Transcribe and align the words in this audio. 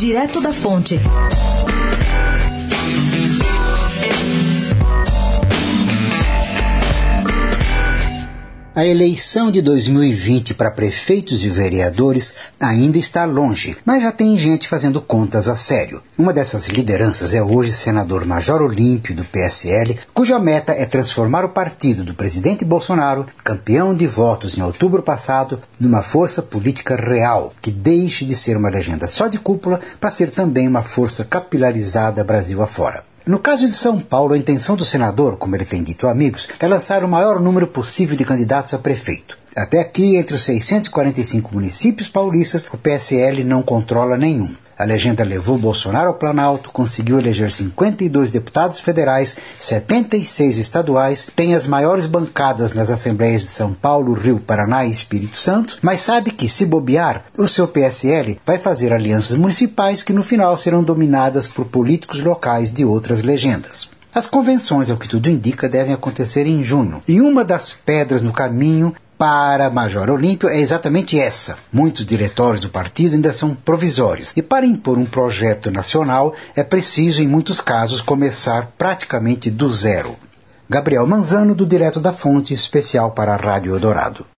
Direto 0.00 0.40
da 0.40 0.50
Fonte. 0.50 0.98
A 8.80 8.86
eleição 8.86 9.50
de 9.50 9.60
2020 9.60 10.54
para 10.54 10.70
prefeitos 10.70 11.44
e 11.44 11.50
vereadores 11.50 12.36
ainda 12.58 12.96
está 12.96 13.26
longe, 13.26 13.76
mas 13.84 14.02
já 14.02 14.10
tem 14.10 14.38
gente 14.38 14.66
fazendo 14.66 15.02
contas 15.02 15.50
a 15.50 15.54
sério. 15.54 16.02
Uma 16.16 16.32
dessas 16.32 16.66
lideranças 16.66 17.34
é 17.34 17.42
hoje 17.42 17.74
senador 17.74 18.24
Major 18.24 18.62
Olímpio 18.62 19.14
do 19.14 19.22
PSL, 19.22 19.98
cuja 20.14 20.38
meta 20.38 20.72
é 20.72 20.86
transformar 20.86 21.44
o 21.44 21.50
partido 21.50 22.02
do 22.02 22.14
presidente 22.14 22.64
Bolsonaro, 22.64 23.26
campeão 23.44 23.94
de 23.94 24.06
votos 24.06 24.56
em 24.56 24.62
outubro 24.62 25.02
passado, 25.02 25.60
numa 25.78 26.02
força 26.02 26.40
política 26.40 26.96
real, 26.96 27.52
que 27.60 27.70
deixe 27.70 28.24
de 28.24 28.34
ser 28.34 28.56
uma 28.56 28.70
legenda 28.70 29.06
só 29.06 29.28
de 29.28 29.36
cúpula 29.36 29.78
para 30.00 30.10
ser 30.10 30.30
também 30.30 30.66
uma 30.66 30.80
força 30.80 31.22
capilarizada 31.22 32.24
Brasil 32.24 32.62
afora. 32.62 33.09
No 33.26 33.38
caso 33.38 33.68
de 33.68 33.76
São 33.76 34.00
Paulo, 34.00 34.32
a 34.32 34.38
intenção 34.38 34.76
do 34.76 34.84
senador, 34.84 35.36
como 35.36 35.54
ele 35.54 35.66
tem 35.66 35.82
dito 35.82 36.06
a 36.06 36.10
amigos, 36.10 36.48
é 36.58 36.66
lançar 36.66 37.04
o 37.04 37.08
maior 37.08 37.38
número 37.38 37.66
possível 37.66 38.16
de 38.16 38.24
candidatos 38.24 38.72
a 38.72 38.78
prefeito. 38.78 39.36
Até 39.54 39.80
aqui, 39.80 40.16
entre 40.16 40.34
os 40.34 40.42
645 40.42 41.54
municípios 41.54 42.08
paulistas, 42.08 42.66
o 42.72 42.78
PSL 42.78 43.44
não 43.44 43.62
controla 43.62 44.16
nenhum. 44.16 44.54
A 44.80 44.84
legenda 44.84 45.22
levou 45.22 45.58
Bolsonaro 45.58 46.08
ao 46.08 46.14
Planalto, 46.14 46.72
conseguiu 46.72 47.18
eleger 47.18 47.52
52 47.52 48.30
deputados 48.30 48.80
federais, 48.80 49.36
76 49.58 50.56
estaduais, 50.56 51.28
tem 51.36 51.54
as 51.54 51.66
maiores 51.66 52.06
bancadas 52.06 52.72
nas 52.72 52.88
assembleias 52.90 53.42
de 53.42 53.48
São 53.48 53.74
Paulo, 53.74 54.14
Rio, 54.14 54.40
Paraná 54.40 54.86
e 54.86 54.90
Espírito 54.90 55.36
Santo, 55.36 55.76
mas 55.82 56.00
sabe 56.00 56.30
que, 56.30 56.48
se 56.48 56.64
bobear, 56.64 57.26
o 57.36 57.46
seu 57.46 57.68
PSL 57.68 58.40
vai 58.46 58.56
fazer 58.56 58.90
alianças 58.90 59.36
municipais 59.36 60.02
que 60.02 60.14
no 60.14 60.22
final 60.22 60.56
serão 60.56 60.82
dominadas 60.82 61.46
por 61.46 61.66
políticos 61.66 62.22
locais 62.22 62.72
de 62.72 62.82
outras 62.82 63.20
legendas. 63.20 63.90
As 64.14 64.26
convenções, 64.26 64.90
ao 64.90 64.96
que 64.96 65.06
tudo 65.06 65.28
indica, 65.28 65.68
devem 65.68 65.92
acontecer 65.92 66.46
em 66.46 66.64
junho. 66.64 67.02
E 67.06 67.20
uma 67.20 67.44
das 67.44 67.74
pedras 67.74 68.22
no 68.22 68.32
caminho 68.32 68.94
para 69.20 69.68
Major 69.68 70.08
Olímpio 70.08 70.48
é 70.48 70.58
exatamente 70.58 71.20
essa. 71.20 71.58
Muitos 71.70 72.06
diretórios 72.06 72.62
do 72.62 72.70
partido 72.70 73.14
ainda 73.14 73.34
são 73.34 73.54
provisórios. 73.54 74.32
E 74.34 74.40
para 74.40 74.64
impor 74.64 74.96
um 74.96 75.04
projeto 75.04 75.70
nacional 75.70 76.34
é 76.56 76.64
preciso, 76.64 77.20
em 77.20 77.28
muitos 77.28 77.60
casos, 77.60 78.00
começar 78.00 78.72
praticamente 78.78 79.50
do 79.50 79.70
zero. 79.70 80.16
Gabriel 80.66 81.06
Manzano, 81.06 81.54
do 81.54 81.66
Direto 81.66 82.00
da 82.00 82.14
Fonte, 82.14 82.54
especial 82.54 83.10
para 83.10 83.34
a 83.34 83.36
Rádio 83.36 83.74
Eldorado. 83.74 84.24